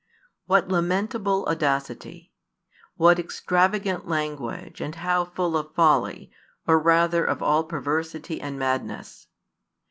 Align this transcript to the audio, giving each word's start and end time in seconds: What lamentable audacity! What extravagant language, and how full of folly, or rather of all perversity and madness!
What 0.47 0.67
lamentable 0.67 1.45
audacity! 1.45 2.33
What 2.95 3.19
extravagant 3.19 4.07
language, 4.07 4.81
and 4.81 4.95
how 4.95 5.25
full 5.25 5.55
of 5.55 5.75
folly, 5.75 6.31
or 6.65 6.79
rather 6.79 7.23
of 7.23 7.43
all 7.43 7.63
perversity 7.65 8.41
and 8.41 8.57
madness! 8.57 9.27